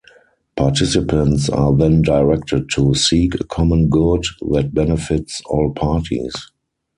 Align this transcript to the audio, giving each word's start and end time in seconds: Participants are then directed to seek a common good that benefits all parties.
Participants 0.57 1.47
are 1.47 1.75
then 1.77 2.01
directed 2.01 2.71
to 2.71 2.95
seek 2.95 3.35
a 3.35 3.43
common 3.43 3.87
good 3.87 4.23
that 4.49 4.73
benefits 4.73 5.43
all 5.45 5.71
parties. 5.75 6.33